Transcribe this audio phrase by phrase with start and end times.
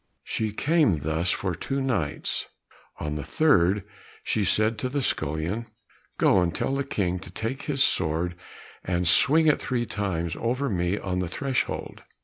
[0.23, 2.47] She came thus for two nights;
[2.99, 3.83] on the third,
[4.23, 5.67] she said to the scullion,
[6.17, 8.33] "Go and tell the King to take his sword
[8.83, 12.01] and swing it three times over me on the threshold."